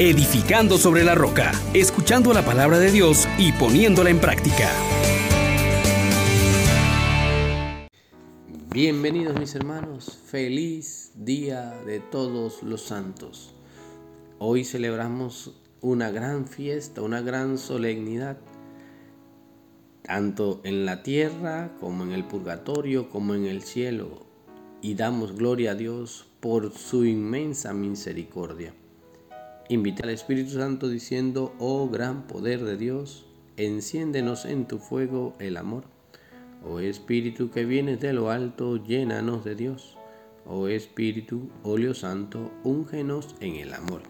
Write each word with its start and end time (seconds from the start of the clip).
edificando 0.00 0.78
sobre 0.78 1.04
la 1.04 1.14
roca, 1.14 1.52
escuchando 1.74 2.32
la 2.32 2.42
palabra 2.42 2.78
de 2.78 2.90
Dios 2.90 3.28
y 3.36 3.52
poniéndola 3.52 4.08
en 4.08 4.18
práctica. 4.18 4.70
Bienvenidos 8.70 9.38
mis 9.38 9.54
hermanos, 9.54 10.18
feliz 10.24 11.12
día 11.16 11.78
de 11.84 12.00
todos 12.00 12.62
los 12.62 12.80
santos. 12.80 13.52
Hoy 14.38 14.64
celebramos 14.64 15.60
una 15.82 16.10
gran 16.10 16.46
fiesta, 16.46 17.02
una 17.02 17.20
gran 17.20 17.58
solemnidad, 17.58 18.38
tanto 20.00 20.62
en 20.64 20.86
la 20.86 21.02
tierra 21.02 21.72
como 21.78 22.04
en 22.04 22.12
el 22.12 22.24
purgatorio 22.24 23.10
como 23.10 23.34
en 23.34 23.44
el 23.44 23.62
cielo, 23.62 24.24
y 24.80 24.94
damos 24.94 25.36
gloria 25.36 25.72
a 25.72 25.74
Dios 25.74 26.26
por 26.40 26.72
su 26.72 27.04
inmensa 27.04 27.74
misericordia. 27.74 28.72
Invita 29.70 30.02
al 30.02 30.10
Espíritu 30.10 30.54
Santo 30.54 30.88
diciendo, 30.88 31.54
oh 31.60 31.88
gran 31.88 32.26
poder 32.26 32.64
de 32.64 32.76
Dios, 32.76 33.26
enciéndenos 33.56 34.44
en 34.44 34.66
tu 34.66 34.78
fuego 34.78 35.36
el 35.38 35.56
amor. 35.56 35.84
Oh 36.68 36.80
Espíritu 36.80 37.52
que 37.52 37.64
vienes 37.64 38.00
de 38.00 38.12
lo 38.12 38.32
alto, 38.32 38.84
llénanos 38.84 39.44
de 39.44 39.54
Dios. 39.54 39.96
Oh 40.44 40.66
Espíritu, 40.66 41.50
óleo 41.62 41.94
santo, 41.94 42.50
úngenos 42.64 43.36
en 43.38 43.54
el 43.54 43.72
amor. 43.72 44.02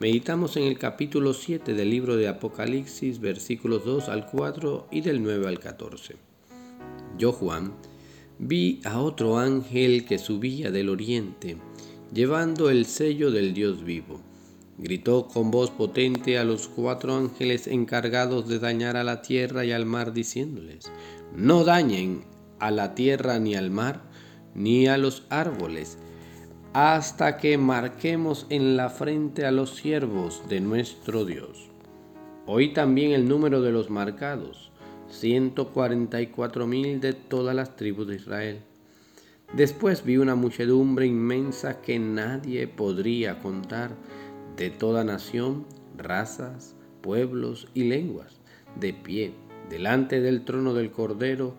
Meditamos 0.00 0.58
en 0.58 0.64
el 0.64 0.76
capítulo 0.76 1.32
7 1.32 1.72
del 1.72 1.88
libro 1.88 2.16
de 2.16 2.28
Apocalipsis, 2.28 3.20
versículos 3.20 3.86
2 3.86 4.10
al 4.10 4.26
4 4.26 4.88
y 4.90 5.00
del 5.00 5.22
9 5.22 5.48
al 5.48 5.60
14. 5.60 6.16
Yo, 7.16 7.32
Juan, 7.32 7.72
vi 8.38 8.82
a 8.84 9.00
otro 9.00 9.38
ángel 9.38 10.04
que 10.04 10.18
subía 10.18 10.70
del 10.70 10.90
oriente, 10.90 11.56
llevando 12.12 12.68
el 12.68 12.84
sello 12.84 13.30
del 13.30 13.54
Dios 13.54 13.82
vivo. 13.82 14.20
Gritó 14.82 15.28
con 15.28 15.50
voz 15.50 15.70
potente 15.70 16.38
a 16.38 16.44
los 16.44 16.66
cuatro 16.66 17.14
ángeles 17.14 17.66
encargados 17.66 18.48
de 18.48 18.58
dañar 18.58 18.96
a 18.96 19.04
la 19.04 19.20
tierra 19.20 19.66
y 19.66 19.72
al 19.72 19.84
mar, 19.84 20.14
diciéndoles, 20.14 20.90
no 21.36 21.64
dañen 21.64 22.24
a 22.60 22.70
la 22.70 22.94
tierra 22.94 23.38
ni 23.38 23.54
al 23.54 23.70
mar, 23.70 24.00
ni 24.54 24.86
a 24.86 24.96
los 24.96 25.26
árboles, 25.28 25.98
hasta 26.72 27.36
que 27.36 27.58
marquemos 27.58 28.46
en 28.48 28.78
la 28.78 28.88
frente 28.88 29.44
a 29.44 29.50
los 29.50 29.76
siervos 29.76 30.42
de 30.48 30.60
nuestro 30.60 31.26
Dios. 31.26 31.68
Oí 32.46 32.72
también 32.72 33.12
el 33.12 33.28
número 33.28 33.60
de 33.60 33.72
los 33.72 33.90
marcados 33.90 34.70
144 35.10 36.66
mil 36.66 37.00
de 37.00 37.12
todas 37.12 37.54
las 37.54 37.76
tribus 37.76 38.06
de 38.06 38.16
Israel. 38.16 38.62
Después 39.52 40.04
vi 40.04 40.16
una 40.16 40.36
muchedumbre 40.36 41.06
inmensa 41.06 41.82
que 41.82 41.98
nadie 41.98 42.68
podría 42.68 43.40
contar, 43.40 43.90
de 44.60 44.68
toda 44.68 45.04
nación, 45.04 45.64
razas, 45.96 46.76
pueblos 47.00 47.68
y 47.72 47.84
lenguas, 47.84 48.42
de 48.78 48.92
pie, 48.92 49.32
delante 49.70 50.20
del 50.20 50.44
trono 50.44 50.74
del 50.74 50.90
Cordero, 50.90 51.54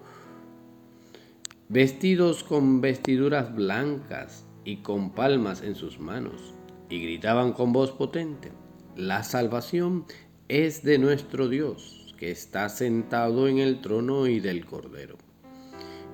vestidos 1.67 2.43
con 2.43 2.79
vestiduras 2.79 3.55
blancas 3.55 4.45
y 4.63 4.83
con 4.83 5.15
palmas 5.15 5.63
en 5.63 5.73
sus 5.73 5.99
manos, 5.99 6.53
y 6.91 7.01
gritaban 7.01 7.53
con 7.53 7.73
voz 7.73 7.91
potente, 7.91 8.51
la 8.95 9.23
salvación 9.23 10.05
es 10.47 10.83
de 10.83 10.99
nuestro 10.99 11.49
Dios 11.49 12.13
que 12.19 12.29
está 12.29 12.69
sentado 12.69 13.47
en 13.47 13.57
el 13.57 13.81
trono 13.81 14.27
y 14.27 14.39
del 14.39 14.63
Cordero. 14.63 15.17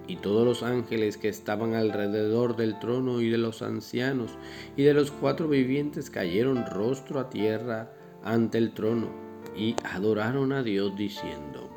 Y 0.08 0.16
todos 0.18 0.46
los 0.46 0.64
ángeles 0.64 1.18
que 1.18 1.30
estaban 1.30 1.74
alrededor 1.74 2.56
del 2.56 2.80
trono 2.80 3.22
y 3.22 3.30
de 3.30 3.38
los 3.38 3.62
ancianos 3.62 4.32
y 4.76 4.84
de 4.84 4.94
los 4.94 5.12
cuatro 5.12 5.48
vivientes 5.48 6.10
cayeron 6.10 6.66
rostro 6.66 7.20
a 7.20 7.30
tierra 7.30 7.92
ante 8.24 8.58
el 8.58 8.72
trono 8.72 9.10
y 9.56 9.76
adoraron 9.84 10.54
a 10.54 10.64
Dios 10.64 10.96
diciendo, 10.96 11.70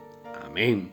Amén. 0.44 0.92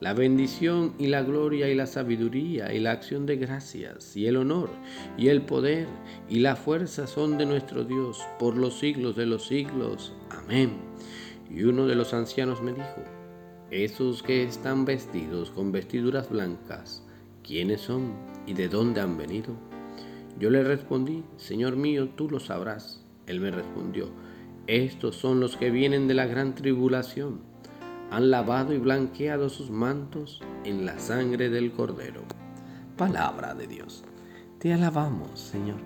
La 0.00 0.14
bendición 0.14 0.94
y 0.96 1.08
la 1.08 1.22
gloria 1.22 1.68
y 1.68 1.74
la 1.74 1.86
sabiduría 1.86 2.72
y 2.72 2.78
la 2.78 2.92
acción 2.92 3.26
de 3.26 3.36
gracias 3.36 4.16
y 4.16 4.28
el 4.28 4.36
honor 4.36 4.70
y 5.16 5.26
el 5.26 5.42
poder 5.42 5.88
y 6.28 6.38
la 6.38 6.54
fuerza 6.54 7.08
son 7.08 7.36
de 7.36 7.46
nuestro 7.46 7.82
Dios 7.82 8.24
por 8.38 8.56
los 8.56 8.78
siglos 8.78 9.16
de 9.16 9.26
los 9.26 9.48
siglos. 9.48 10.12
Amén. 10.30 10.70
Y 11.50 11.64
uno 11.64 11.86
de 11.88 11.96
los 11.96 12.14
ancianos 12.14 12.62
me 12.62 12.74
dijo, 12.74 13.02
esos 13.70 14.22
que 14.22 14.44
están 14.44 14.84
vestidos 14.84 15.50
con 15.50 15.72
vestiduras 15.72 16.30
blancas, 16.30 17.02
¿quiénes 17.42 17.82
son 17.82 18.14
y 18.46 18.54
de 18.54 18.68
dónde 18.68 19.00
han 19.00 19.18
venido? 19.18 19.54
Yo 20.38 20.50
le 20.50 20.64
respondí, 20.64 21.24
Señor 21.36 21.76
mío, 21.76 22.08
tú 22.10 22.30
lo 22.30 22.40
sabrás. 22.40 23.04
Él 23.26 23.40
me 23.40 23.50
respondió, 23.50 24.08
estos 24.66 25.16
son 25.16 25.40
los 25.40 25.56
que 25.56 25.70
vienen 25.70 26.08
de 26.08 26.14
la 26.14 26.26
gran 26.26 26.54
tribulación. 26.54 27.40
Han 28.10 28.30
lavado 28.30 28.72
y 28.72 28.78
blanqueado 28.78 29.48
sus 29.48 29.70
mantos 29.70 30.40
en 30.64 30.86
la 30.86 30.98
sangre 30.98 31.50
del 31.50 31.72
Cordero. 31.72 32.22
Palabra 32.96 33.54
de 33.54 33.66
Dios. 33.66 34.04
Te 34.58 34.72
alabamos, 34.72 35.38
Señor. 35.38 35.78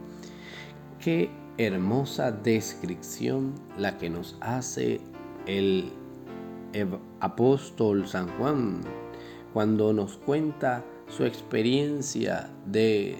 Qué 1.01 1.31
hermosa 1.59 2.31
descripción 2.31 3.55
la 3.77 3.99
que 3.99 4.09
nos 4.09 4.37
hace 4.41 5.01
el 5.47 5.93
apóstol 7.21 8.07
San 8.07 8.29
Juan 8.39 8.81
cuando 9.53 9.93
nos 9.93 10.17
cuenta 10.17 10.85
su 11.09 11.25
experiencia 11.25 12.51
de 12.67 13.19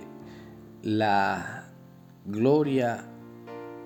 la 0.83 1.69
gloria 2.25 3.05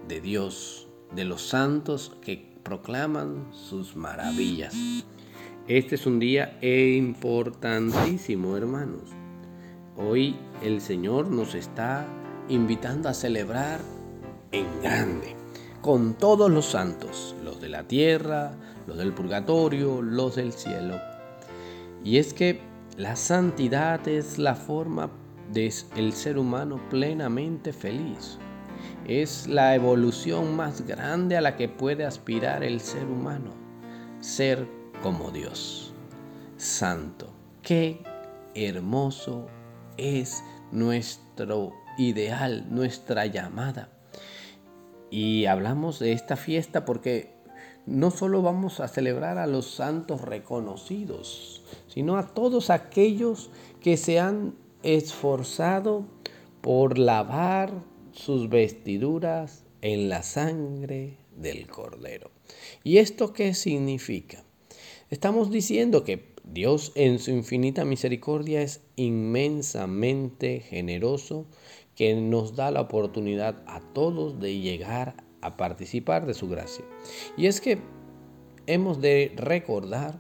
de 0.06 0.20
Dios, 0.20 0.88
de 1.14 1.24
los 1.24 1.42
santos 1.42 2.16
que 2.20 2.56
proclaman 2.62 3.48
sus 3.52 3.96
maravillas. 3.96 4.74
Este 5.66 5.96
es 5.96 6.06
un 6.06 6.20
día 6.20 6.58
importantísimo, 6.62 8.56
hermanos. 8.56 9.02
Hoy 9.96 10.36
el 10.62 10.80
Señor 10.80 11.28
nos 11.28 11.54
está 11.54 12.06
invitando 12.48 13.08
a 13.08 13.14
celebrar 13.14 13.80
en 14.52 14.66
grande 14.82 15.34
con 15.80 16.14
todos 16.14 16.50
los 16.50 16.66
santos, 16.66 17.34
los 17.42 17.60
de 17.60 17.68
la 17.68 17.84
tierra, 17.84 18.52
los 18.86 18.96
del 18.98 19.12
purgatorio, 19.12 20.02
los 20.02 20.36
del 20.36 20.52
cielo. 20.52 21.00
Y 22.04 22.18
es 22.18 22.32
que 22.32 22.60
la 22.96 23.16
santidad 23.16 24.06
es 24.08 24.38
la 24.38 24.54
forma 24.54 25.10
del 25.52 26.12
ser 26.12 26.38
humano 26.38 26.80
plenamente 26.90 27.72
feliz. 27.72 28.38
Es 29.06 29.46
la 29.46 29.74
evolución 29.74 30.56
más 30.56 30.82
grande 30.86 31.36
a 31.36 31.40
la 31.40 31.56
que 31.56 31.68
puede 31.68 32.04
aspirar 32.04 32.64
el 32.64 32.80
ser 32.80 33.04
humano, 33.04 33.52
ser 34.20 34.66
como 35.02 35.30
Dios, 35.30 35.92
santo. 36.56 37.32
Qué 37.62 38.02
hermoso 38.54 39.46
es 39.96 40.42
nuestro 40.72 41.72
ideal, 41.98 42.66
nuestra 42.70 43.26
llamada. 43.26 43.90
Y 45.10 45.46
hablamos 45.46 45.98
de 45.98 46.12
esta 46.12 46.36
fiesta 46.36 46.84
porque 46.84 47.35
no 47.86 48.10
solo 48.10 48.42
vamos 48.42 48.80
a 48.80 48.88
celebrar 48.88 49.38
a 49.38 49.46
los 49.46 49.70
santos 49.70 50.20
reconocidos, 50.20 51.62
sino 51.88 52.16
a 52.16 52.34
todos 52.34 52.70
aquellos 52.70 53.50
que 53.80 53.96
se 53.96 54.18
han 54.18 54.54
esforzado 54.82 56.04
por 56.60 56.98
lavar 56.98 57.72
sus 58.12 58.48
vestiduras 58.48 59.64
en 59.82 60.08
la 60.08 60.22
sangre 60.22 61.18
del 61.36 61.68
Cordero. 61.68 62.30
¿Y 62.82 62.98
esto 62.98 63.32
qué 63.32 63.54
significa? 63.54 64.42
Estamos 65.10 65.50
diciendo 65.50 66.02
que 66.02 66.34
Dios 66.42 66.92
en 66.94 67.18
su 67.18 67.30
infinita 67.30 67.84
misericordia 67.84 68.62
es 68.62 68.80
inmensamente 68.96 70.60
generoso 70.60 71.46
que 71.94 72.14
nos 72.14 72.56
da 72.56 72.70
la 72.70 72.82
oportunidad 72.82 73.62
a 73.66 73.80
todos 73.80 74.40
de 74.40 74.58
llegar 74.58 75.25
a 75.46 75.56
participar 75.56 76.26
de 76.26 76.34
su 76.34 76.48
gracia. 76.48 76.84
Y 77.36 77.46
es 77.46 77.60
que 77.60 77.78
hemos 78.66 79.00
de 79.00 79.32
recordar 79.36 80.18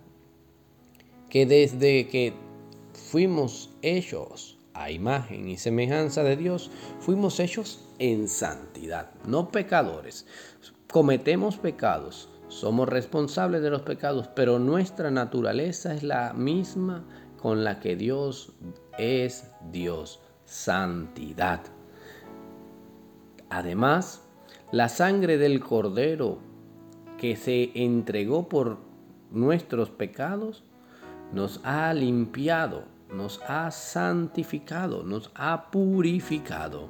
que 1.28 1.46
desde 1.46 2.08
que 2.08 2.32
fuimos 2.92 3.74
hechos 3.82 4.58
a 4.74 4.90
imagen 4.90 5.48
y 5.48 5.56
semejanza 5.56 6.22
de 6.22 6.36
Dios, 6.36 6.70
fuimos 7.00 7.40
hechos 7.40 7.88
en 7.98 8.28
santidad, 8.28 9.10
no 9.26 9.50
pecadores. 9.50 10.26
Cometemos 10.90 11.56
pecados, 11.56 12.28
somos 12.48 12.88
responsables 12.88 13.62
de 13.62 13.70
los 13.70 13.82
pecados, 13.82 14.28
pero 14.28 14.58
nuestra 14.58 15.10
naturaleza 15.10 15.94
es 15.94 16.02
la 16.02 16.32
misma 16.34 17.04
con 17.40 17.64
la 17.64 17.80
que 17.80 17.96
Dios 17.96 18.52
es 18.98 19.50
Dios 19.72 20.20
santidad. 20.44 21.62
Además, 23.50 24.25
la 24.72 24.88
sangre 24.88 25.38
del 25.38 25.60
Cordero 25.60 26.38
que 27.18 27.36
se 27.36 27.70
entregó 27.74 28.48
por 28.48 28.78
nuestros 29.30 29.90
pecados 29.90 30.64
nos 31.32 31.60
ha 31.64 31.92
limpiado, 31.94 32.84
nos 33.12 33.40
ha 33.48 33.70
santificado, 33.70 35.02
nos 35.02 35.30
ha 35.34 35.70
purificado. 35.70 36.88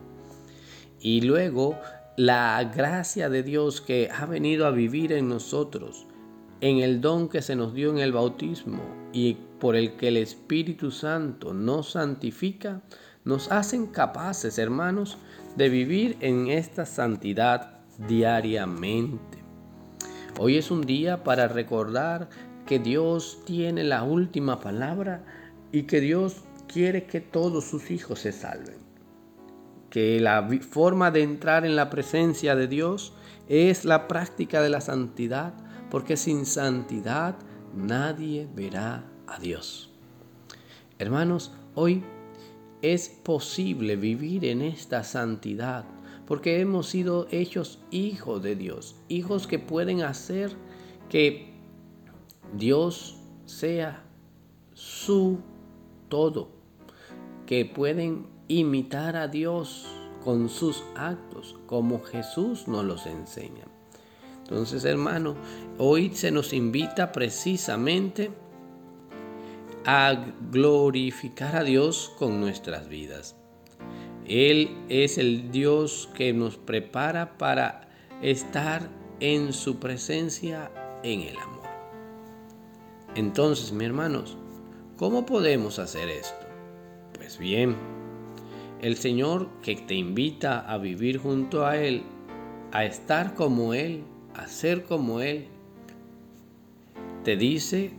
Y 1.01 1.21
luego 1.23 1.79
la 2.17 2.65
gracia 2.65 3.29
de 3.29 3.43
Dios 3.43 3.81
que 3.81 4.09
ha 4.11 4.27
venido 4.27 4.67
a 4.67 4.71
vivir 4.71 5.13
en 5.13 5.29
nosotros, 5.29 6.07
en 6.61 6.79
el 6.79 7.01
don 7.01 7.29
que 7.29 7.43
se 7.43 7.57
nos 7.57 7.75
dio 7.75 7.91
en 7.91 7.99
el 7.99 8.13
bautismo 8.13 8.81
y 9.13 9.35
por 9.61 9.77
el 9.77 9.97
que 9.97 10.09
el 10.09 10.17
Espíritu 10.17 10.91
Santo 10.91 11.53
nos 11.53 11.93
santifica, 11.93 12.81
nos 13.25 13.51
hacen 13.53 13.87
capaces, 13.87 14.59
hermanos, 14.59 15.19
de 15.57 15.69
vivir 15.69 16.17
en 16.21 16.49
esta 16.49 16.85
santidad 16.87 17.81
diariamente. 18.09 19.39
Hoy 20.39 20.59
es 20.59 20.71
un 20.71 20.83
día 20.83 21.25
para 21.25 21.49
recordar 21.49 22.29
que 22.67 22.79
Dios 22.79 23.41
tiene 23.47 23.85
la 23.85 24.03
última 24.03 24.61
palabra 24.61 25.25
y 25.73 25.85
que 25.85 26.01
Dios 26.01 26.45
quiere 26.69 27.07
que 27.07 27.21
todos 27.21 27.65
sus 27.65 27.91
hijos 27.91 28.21
se 28.21 28.33
salven. 28.33 28.77
Que 29.89 30.21
la 30.21 30.47
forma 30.69 31.11
de 31.11 31.23
entrar 31.23 31.65
en 31.65 31.75
la 31.75 31.89
presencia 31.89 32.55
de 32.55 32.67
Dios 32.69 33.15
es 33.49 33.85
la 33.85 34.09
práctica 34.09 34.61
de 34.61 34.69
la 34.69 34.83
santidad, 34.83 35.55
porque 35.91 36.19
sin 36.19 36.45
santidad 36.45 37.37
nadie 37.75 38.47
verá 38.55 39.05
a 39.27 39.39
Dios. 39.39 39.91
Hermanos, 40.99 41.55
hoy 41.75 42.03
es 42.83 43.09
posible 43.09 43.97
vivir 43.97 44.45
en 44.45 44.63
esta 44.63 45.05
santidad 45.05 45.85
porque 46.27 46.61
hemos 46.61 46.89
sido 46.89 47.29
hechos 47.31 47.79
hijos 47.91 48.43
de 48.43 48.57
Dios, 48.57 48.97
hijos 49.09 49.47
que 49.47 49.59
pueden 49.59 50.03
hacer 50.03 50.57
que 51.09 51.55
Dios 52.57 53.17
sea 53.47 54.03
su 54.75 55.39
todo, 56.09 56.49
que 57.47 57.65
pueden 57.65 58.27
imitar 58.49 59.17
a 59.17 59.29
Dios 59.29 59.87
con 60.25 60.49
sus 60.49 60.83
actos, 60.97 61.57
como 61.67 62.03
Jesús 62.03 62.67
nos 62.67 62.85
los 62.85 63.07
enseña. 63.07 63.65
Entonces, 64.39 64.85
hermano, 64.85 65.37
hoy 65.79 66.11
se 66.13 66.33
nos 66.33 66.53
invita 66.53 67.13
precisamente 67.13 68.31
a 69.89 70.17
glorificar 70.51 71.55
a 71.55 71.63
Dios 71.63 72.13
con 72.19 72.41
nuestras 72.41 72.89
vidas. 72.89 73.37
Él 74.27 74.77
es 74.89 75.17
el 75.17 75.53
Dios 75.53 76.11
que 76.13 76.33
nos 76.33 76.57
prepara 76.57 77.39
para 77.39 77.89
estar 78.21 78.89
en 79.21 79.53
su 79.53 79.79
presencia 79.79 80.73
en 81.05 81.21
el 81.21 81.39
amor. 81.39 81.63
Entonces, 83.15 83.71
mis 83.71 83.87
hermanos, 83.87 84.37
¿cómo 84.97 85.25
podemos 85.25 85.79
hacer 85.79 86.09
esto? 86.09 86.47
Pues 87.15 87.39
bien, 87.39 87.77
el 88.83 88.97
Señor 88.97 89.49
que 89.63 89.77
te 89.77 89.95
invita 89.95 90.69
a 90.69 90.79
vivir 90.79 91.19
junto 91.19 91.65
a 91.65 91.77
Él, 91.77 92.03
a 92.73 92.85
estar 92.85 93.35
como 93.35 93.73
Él, 93.73 94.03
a 94.35 94.49
ser 94.49 94.83
como 94.83 95.21
Él, 95.21 95.47
te 97.23 97.37
dice 97.37 97.93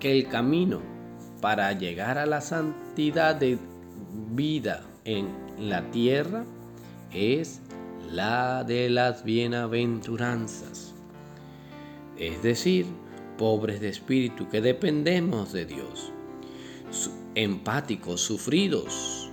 que 0.00 0.10
el 0.10 0.26
camino 0.26 0.93
para 1.44 1.74
llegar 1.74 2.16
a 2.16 2.24
la 2.24 2.40
santidad 2.40 3.36
de 3.36 3.58
vida 4.30 4.82
en 5.04 5.28
la 5.58 5.90
tierra 5.90 6.46
es 7.12 7.60
la 8.10 8.64
de 8.64 8.88
las 8.88 9.24
bienaventuranzas. 9.24 10.94
Es 12.16 12.42
decir, 12.42 12.86
pobres 13.36 13.82
de 13.82 13.90
espíritu 13.90 14.48
que 14.48 14.62
dependemos 14.62 15.52
de 15.52 15.66
Dios, 15.66 16.12
empáticos, 17.34 18.22
sufridos, 18.22 19.28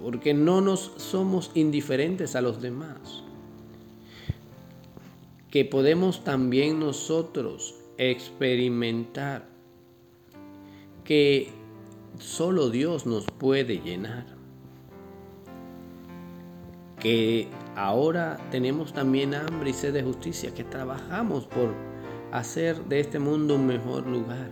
porque 0.00 0.32
no 0.32 0.60
nos 0.60 0.92
somos 0.96 1.50
indiferentes 1.54 2.36
a 2.36 2.40
los 2.40 2.62
demás, 2.62 3.24
que 5.50 5.64
podemos 5.64 6.22
también 6.22 6.78
nosotros 6.78 7.74
experimentar 7.96 9.57
que 11.08 11.48
solo 12.18 12.68
Dios 12.68 13.06
nos 13.06 13.24
puede 13.24 13.78
llenar. 13.78 14.26
Que 17.00 17.48
ahora 17.76 18.36
tenemos 18.50 18.92
también 18.92 19.32
hambre 19.32 19.70
y 19.70 19.72
sed 19.72 19.94
de 19.94 20.02
justicia, 20.02 20.52
que 20.52 20.64
trabajamos 20.64 21.46
por 21.46 21.72
hacer 22.30 22.84
de 22.84 23.00
este 23.00 23.18
mundo 23.18 23.54
un 23.54 23.66
mejor 23.66 24.06
lugar. 24.06 24.50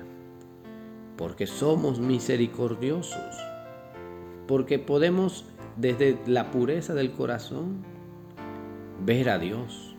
Porque 1.19 1.47
somos 1.47 2.01
misericordiosos. 2.01 3.37
Porque 4.49 4.79
podemos 4.79 5.45
desde 5.77 6.19
la 6.27 6.51
pureza 6.51 6.95
del 6.95 7.13
corazón 7.13 7.85
ver 9.05 9.29
a 9.29 9.39
Dios. 9.39 9.95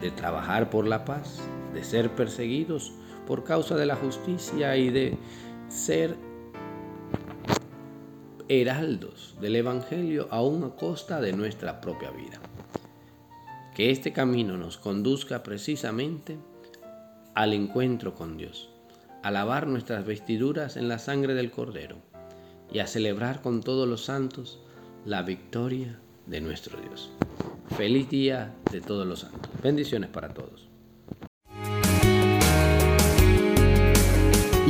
De 0.00 0.10
trabajar 0.10 0.68
por 0.68 0.88
la 0.88 1.04
paz, 1.04 1.40
de 1.72 1.84
ser 1.84 2.12
perseguidos 2.16 2.92
por 3.24 3.44
causa 3.44 3.76
de 3.76 3.86
la 3.86 3.94
justicia 3.94 4.76
y 4.76 4.90
de 4.90 5.16
ser 5.70 6.16
heraldos 8.48 9.36
del 9.40 9.54
Evangelio 9.54 10.26
aún 10.30 10.64
a 10.64 10.70
costa 10.70 11.20
de 11.20 11.32
nuestra 11.32 11.80
propia 11.80 12.10
vida. 12.10 12.40
Que 13.74 13.90
este 13.90 14.12
camino 14.12 14.56
nos 14.56 14.78
conduzca 14.78 15.44
precisamente 15.44 16.36
al 17.34 17.52
encuentro 17.52 18.16
con 18.16 18.36
Dios, 18.36 18.68
a 19.22 19.30
lavar 19.30 19.68
nuestras 19.68 20.04
vestiduras 20.04 20.76
en 20.76 20.88
la 20.88 20.98
sangre 20.98 21.34
del 21.34 21.52
Cordero 21.52 21.98
y 22.72 22.80
a 22.80 22.88
celebrar 22.88 23.40
con 23.40 23.62
todos 23.62 23.88
los 23.88 24.04
santos 24.04 24.60
la 25.04 25.22
victoria 25.22 26.00
de 26.26 26.40
nuestro 26.40 26.80
Dios. 26.80 27.12
Feliz 27.76 28.10
día 28.10 28.52
de 28.72 28.80
todos 28.80 29.06
los 29.06 29.20
santos. 29.20 29.52
Bendiciones 29.62 30.10
para 30.10 30.34
todos. 30.34 30.69